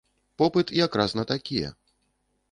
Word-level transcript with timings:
Попыт 0.41 0.71
якраз 0.85 1.13
на 1.19 1.25
такія. 1.31 1.69